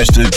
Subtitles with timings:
[0.00, 0.29] Mixmaster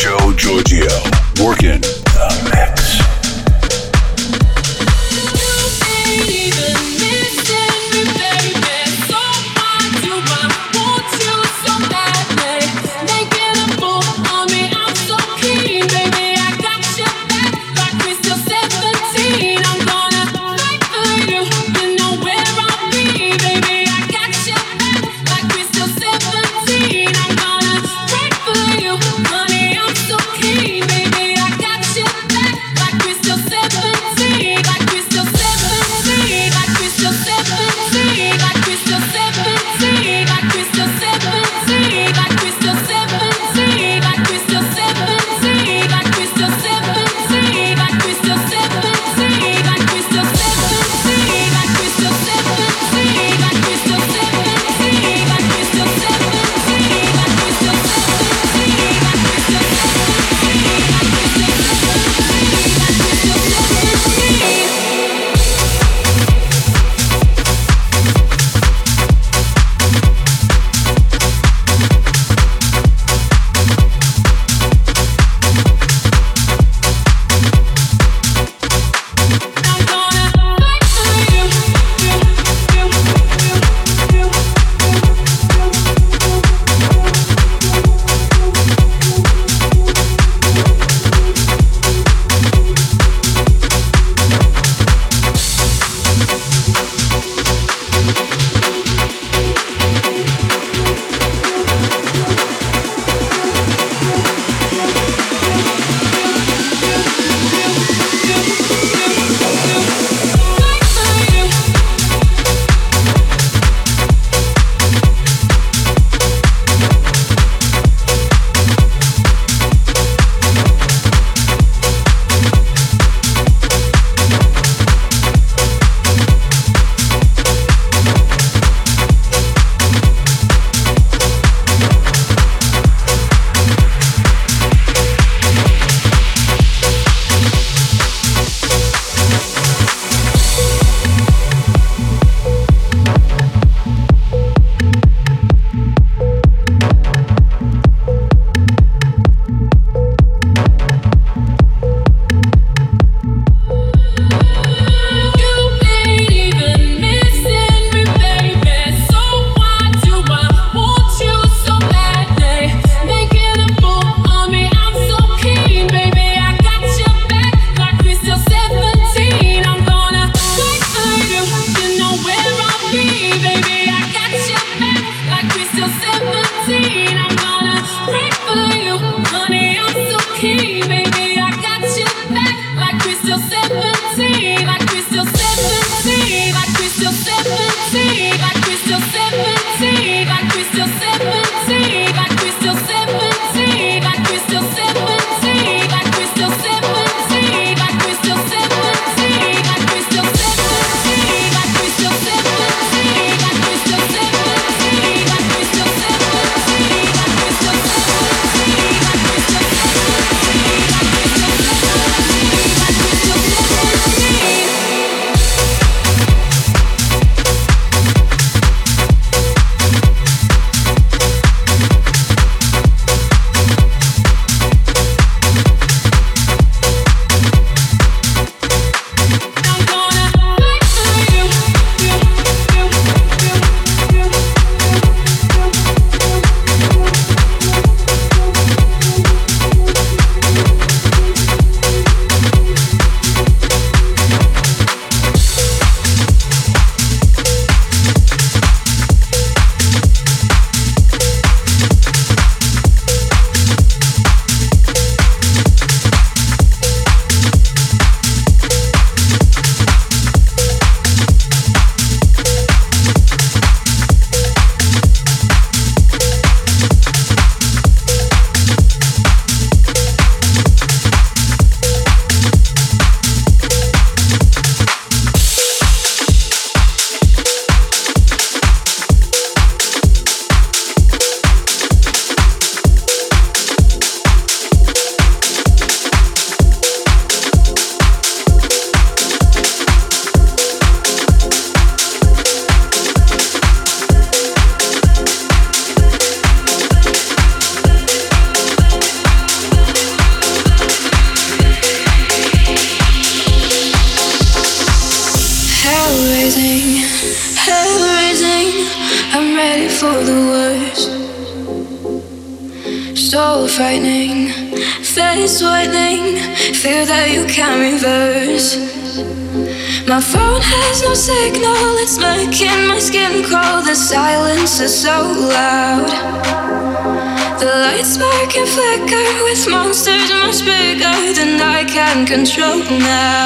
[332.89, 333.42] now.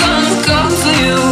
[0.00, 1.29] Gonna come for you,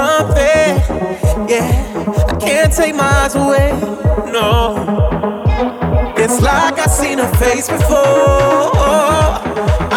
[0.00, 0.72] something.
[1.52, 1.68] Yeah,
[2.32, 3.68] I can't take my eyes away.
[4.36, 4.48] No,
[6.16, 8.70] it's like I've seen her face before.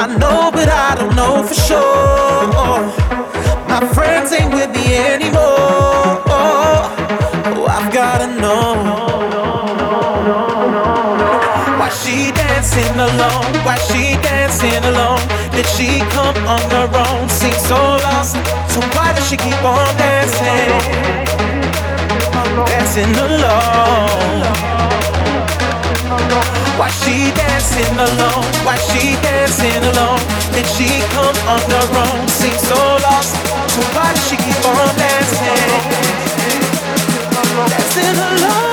[0.02, 2.80] I know, but I don't know for sure.
[3.74, 6.12] My friends ain't with me anymore.
[6.40, 8.72] Oh, I've gotta know.
[11.80, 13.54] Why she dancing alone?
[13.66, 15.24] Why she dancing alone?
[15.56, 17.33] Did she come on her own?
[19.34, 20.70] She keep on dancing?
[22.68, 24.42] Dancing alone.
[26.78, 28.46] Why she dancing alone?
[28.66, 30.22] Why she dancing alone?
[30.54, 32.28] Did she come on her own?
[32.28, 33.34] Seems so lost.
[33.74, 35.72] So why she keep on dancing?
[37.70, 38.73] Dancing alone.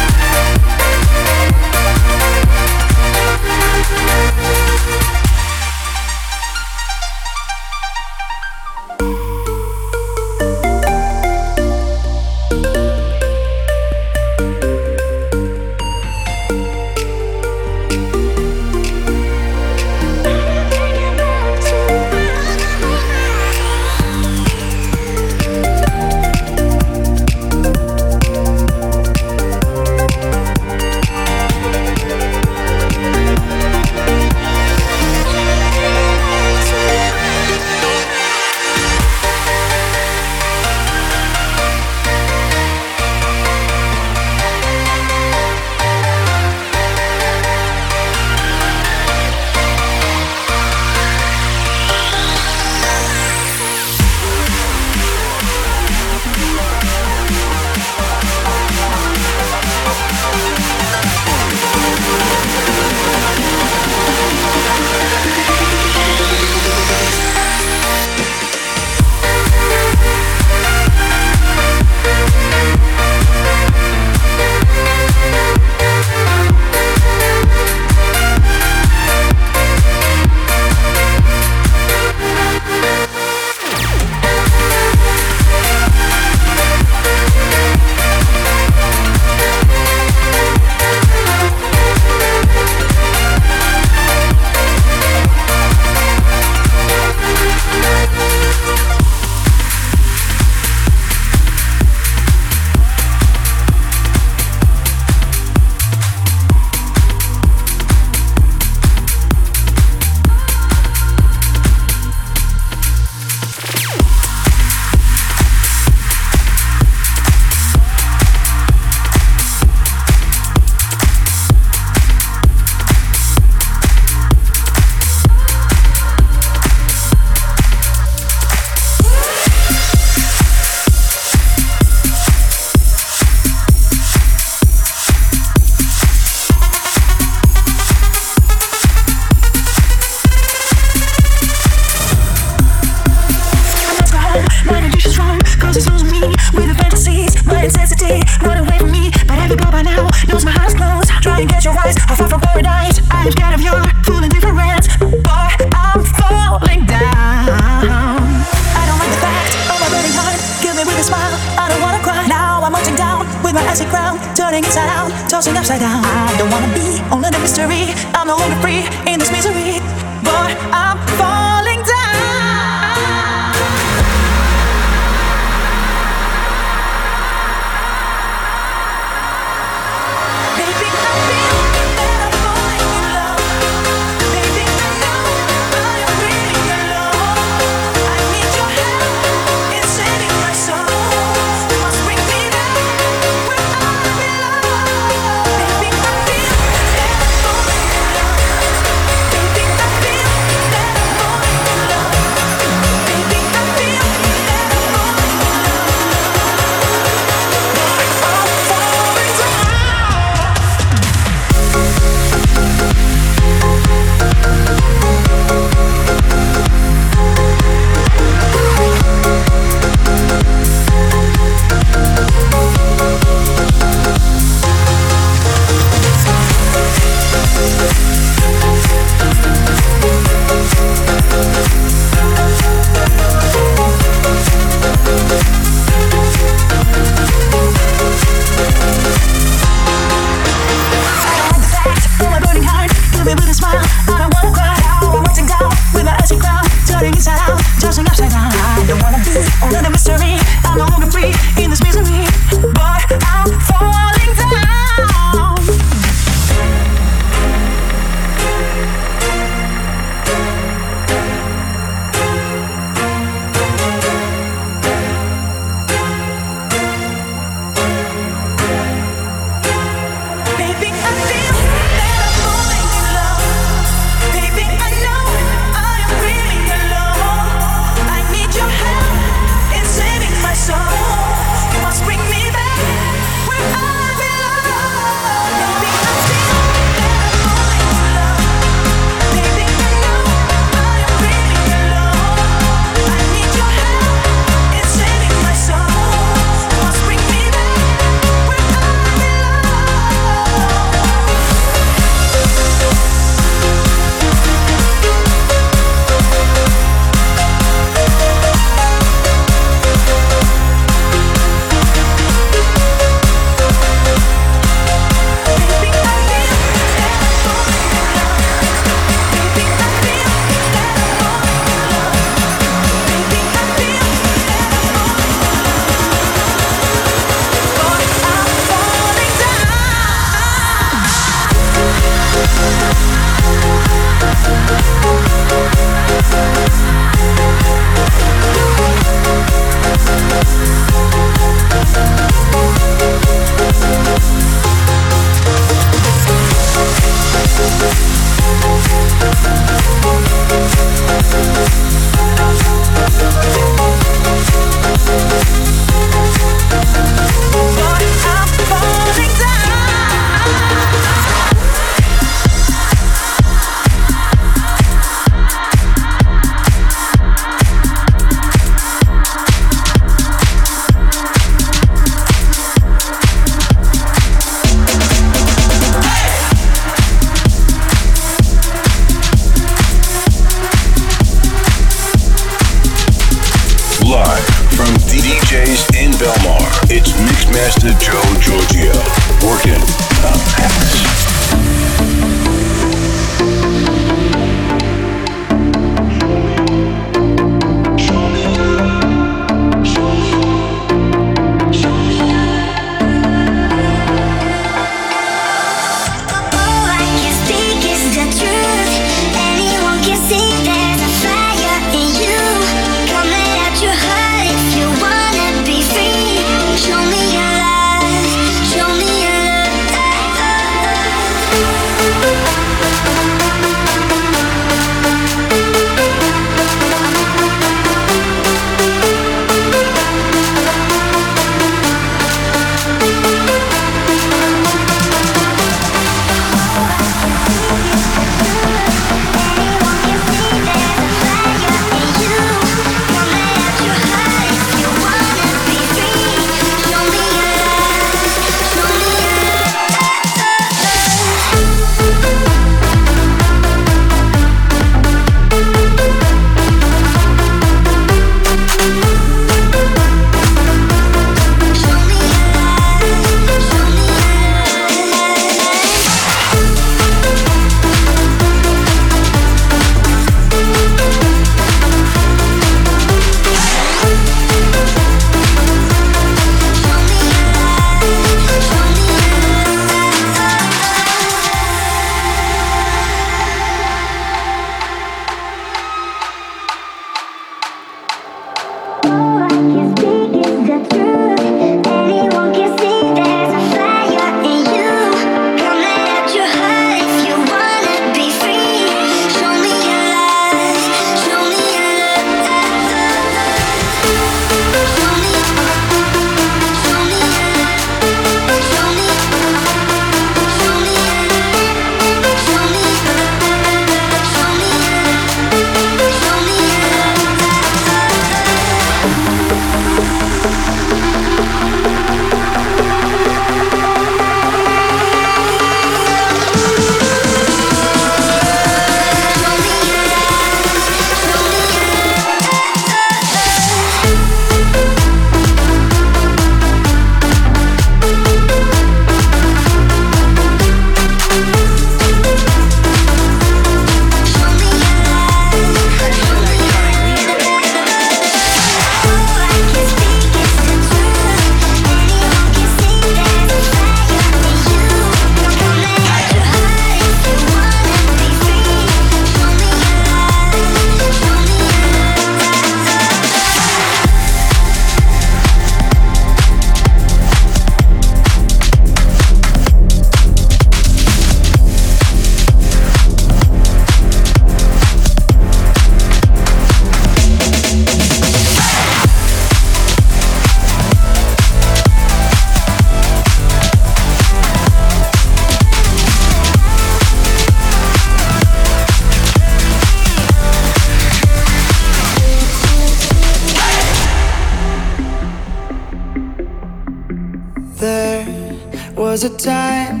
[599.22, 600.00] was a time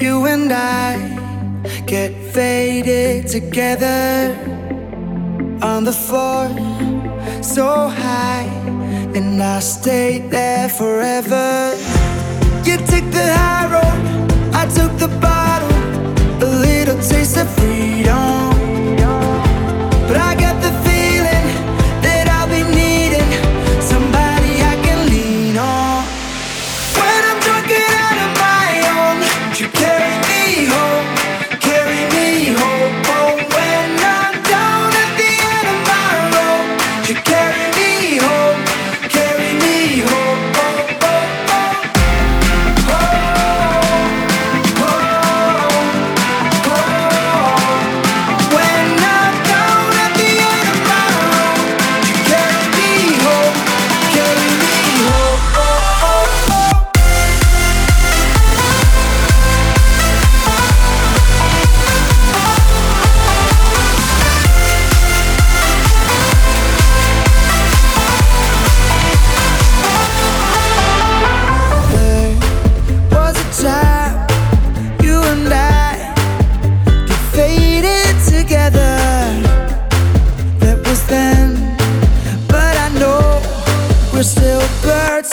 [0.00, 0.96] you and I
[1.86, 3.97] get faded together.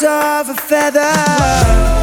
[0.03, 1.94] of a feather.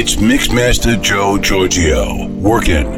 [0.00, 2.28] It's Mixmaster Joe Giorgio.
[2.28, 2.97] Working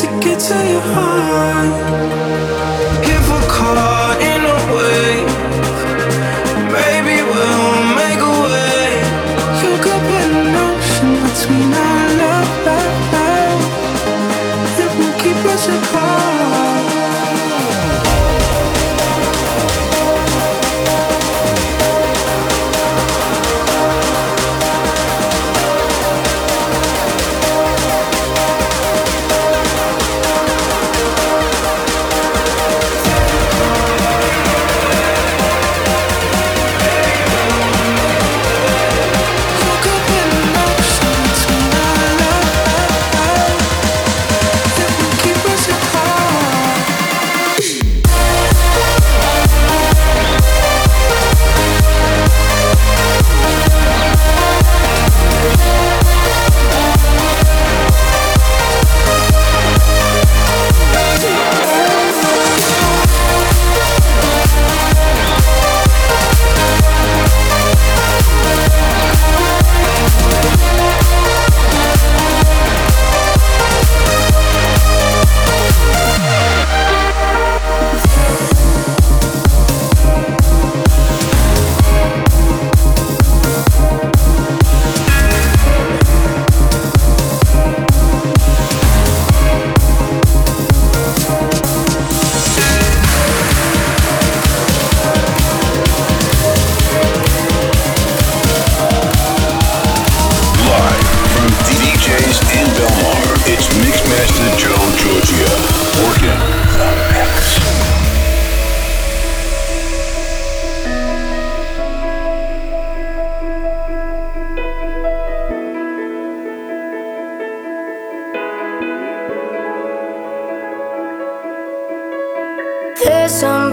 [0.00, 2.23] to get to your heart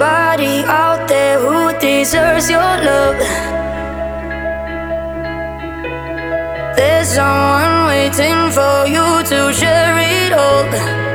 [0.01, 3.19] somebody out there who deserves your love.
[6.75, 11.10] There's someone waiting for you to share it all.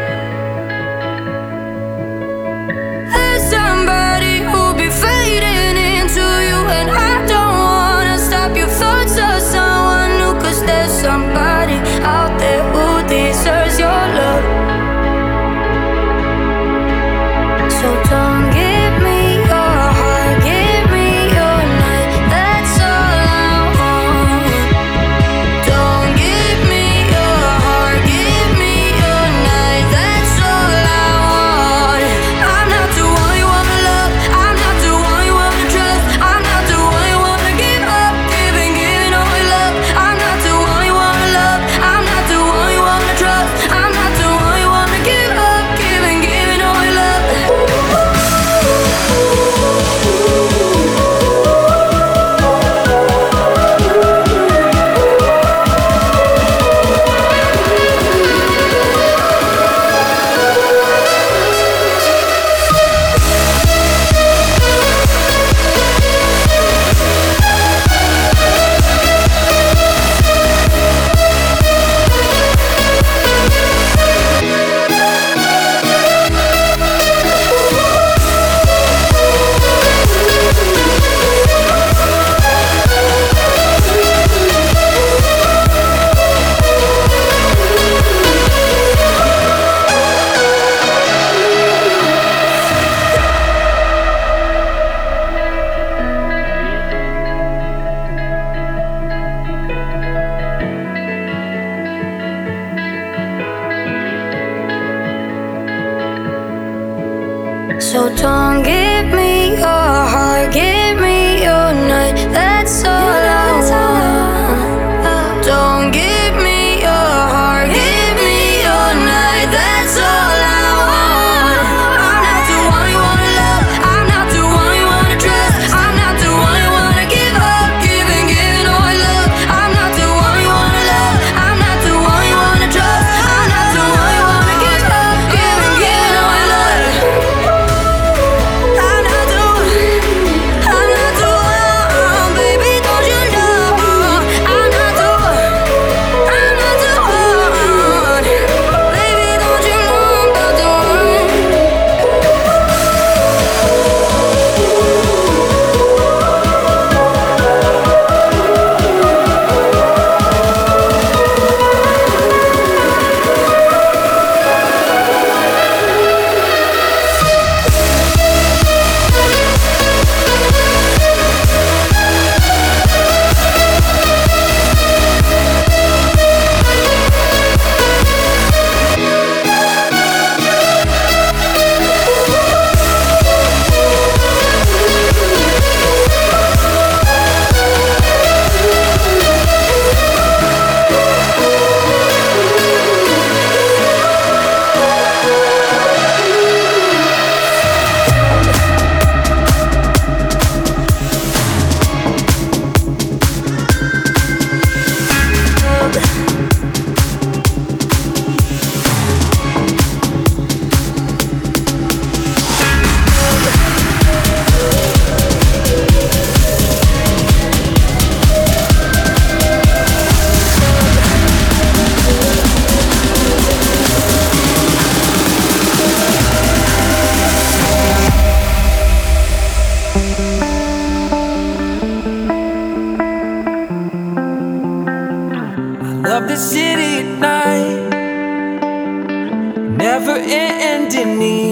[240.95, 241.46] in need.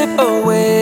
[0.00, 0.79] Away.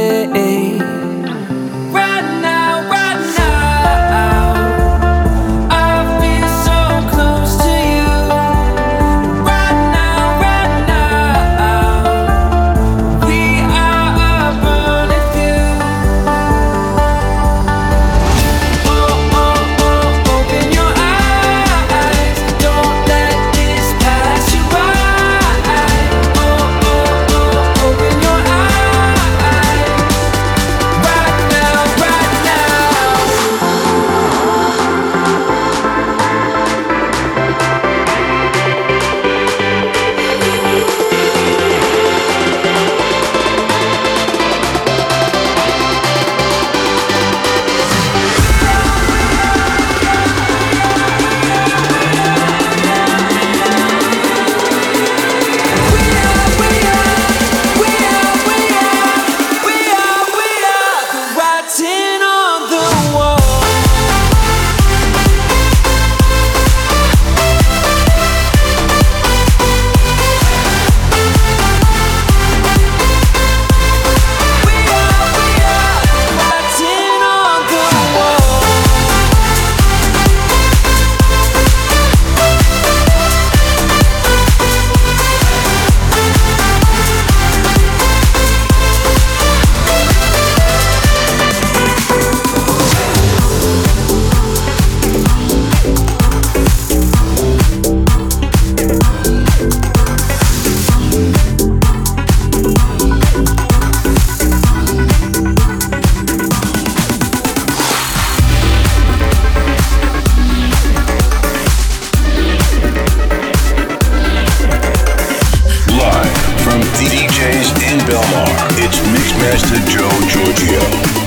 [118.30, 120.84] It's Mixmaster Joe Giorgio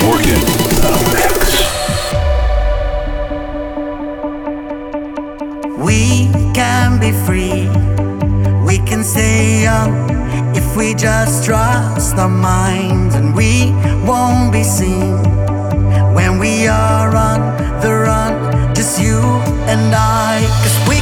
[0.08, 0.46] working
[0.82, 1.34] the mix.
[5.80, 7.68] We can be free.
[8.64, 9.94] We can stay young
[10.56, 13.72] if we just trust our minds, and we
[14.06, 15.18] won't be seen
[16.14, 18.76] when we are on the run.
[18.76, 19.20] Just you
[19.66, 20.40] and I,
[20.88, 21.01] we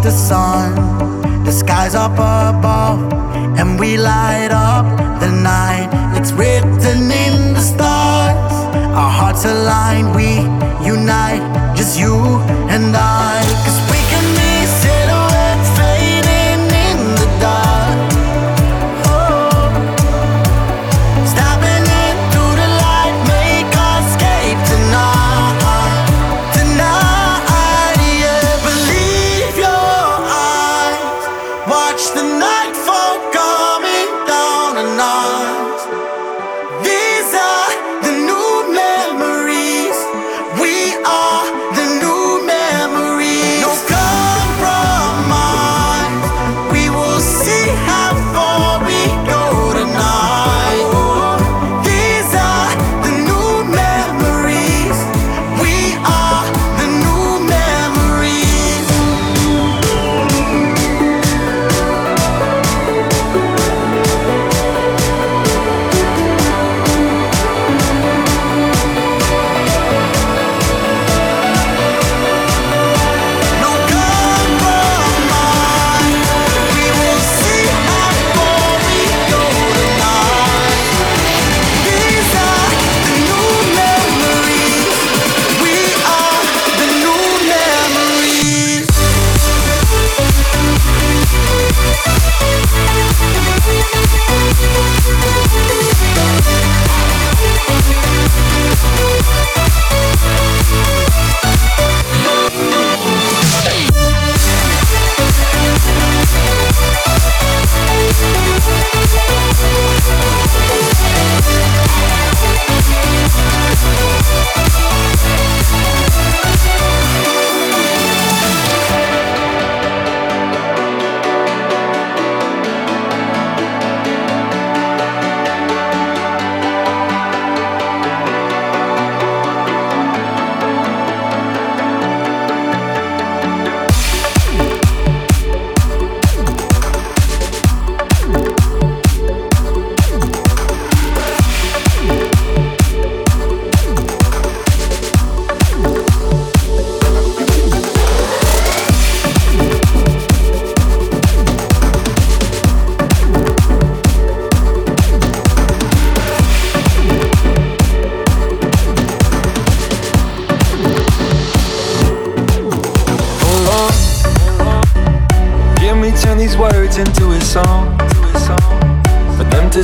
[0.00, 0.74] the sun.
[1.44, 3.00] The skies up above,
[3.58, 4.86] and we light up
[5.20, 5.88] the night.
[6.16, 8.52] It's written in the stars.
[9.00, 10.12] Our hearts align.
[10.14, 10.27] We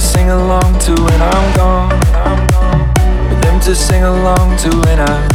[0.05, 1.91] sing along to when I'm gone.
[3.29, 5.29] For them to sing along to when I'm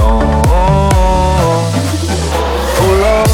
[0.00, 0.42] gone.
[2.86, 3.30] Oh Lord,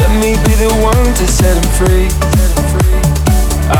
[0.00, 2.08] let me be the one to set him free.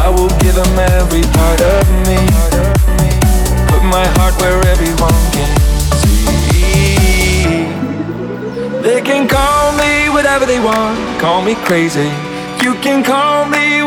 [0.03, 2.18] I will give him every part of me.
[3.70, 5.51] Put my heart where everyone can
[6.03, 7.70] see.
[8.83, 12.11] They can call me whatever they want, call me crazy.
[12.64, 13.60] You can call me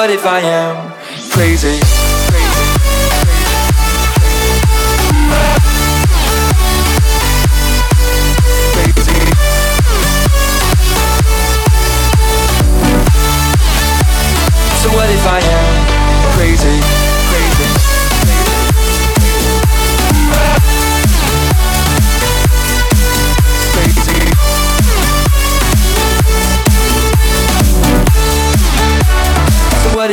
[0.00, 0.94] What if I am
[1.30, 1.99] crazy?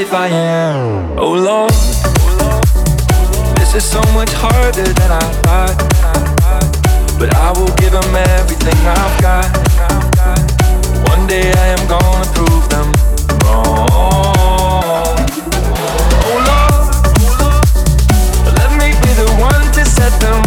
[0.08, 1.20] If I am?
[1.20, 1.72] Oh Lord,
[3.60, 5.76] this is so much harder than I thought.
[7.20, 9.52] But I will give them everything I've got.
[11.12, 12.88] One day I am gonna prove them
[13.44, 15.18] wrong.
[16.30, 16.84] Oh Lord,
[18.60, 20.47] let me be the one to set them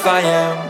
[0.00, 0.69] if I am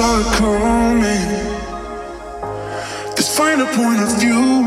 [0.00, 1.28] Coming.
[3.16, 4.64] This finer point of view.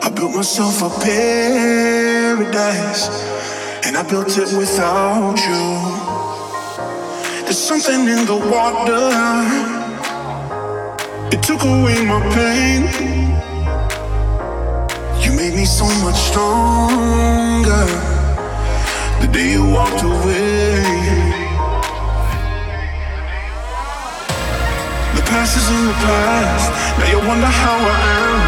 [0.00, 3.08] I built myself a paradise,
[3.84, 5.64] and I built it without you.
[7.42, 9.10] There's something in the water.
[11.34, 12.82] It took away my pain.
[15.20, 17.86] You made me so much stronger.
[19.20, 20.59] The day you walked away.
[25.30, 26.68] Past is in the past.
[26.98, 28.40] Now you wonder how I am.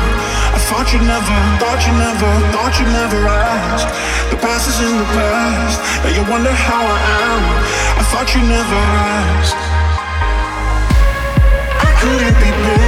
[0.57, 3.89] I thought you never, thought you never, thought you never asked.
[4.31, 5.79] The past is in the past.
[6.03, 7.43] Now you wonder how I am.
[8.01, 8.79] I thought you never
[9.15, 9.61] asked.
[11.87, 12.82] I couldn't be better.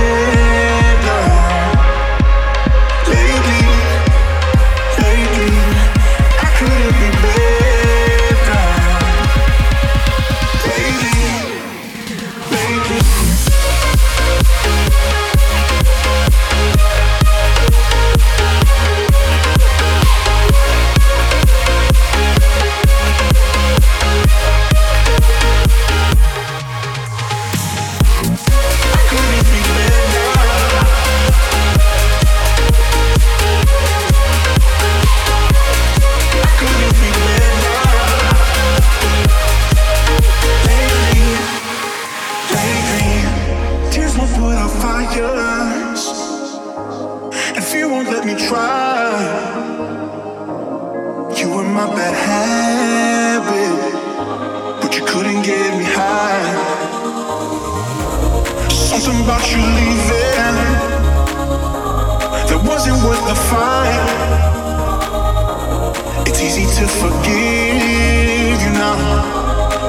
[66.85, 68.97] To forgive you now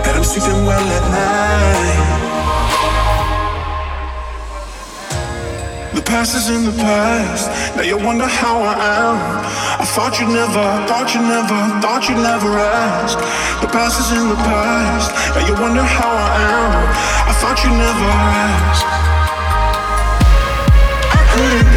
[0.04, 2.12] that I'm sleeping well at night.
[5.94, 7.76] The past is in the past.
[7.76, 9.18] Now you wonder how I am.
[9.84, 13.20] I thought you'd never, thought you never, thought you'd never ask.
[13.60, 15.12] The past is in the past.
[15.36, 16.74] Now you wonder how I am.
[17.32, 18.08] I thought you'd never
[18.48, 18.86] ask.
[21.12, 21.75] I couldn't.